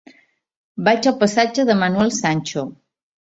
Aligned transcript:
Vaig 0.87 1.09
al 1.11 1.15
passatge 1.25 1.67
de 1.71 1.75
Manuel 1.83 2.11
Sancho. 2.17 2.65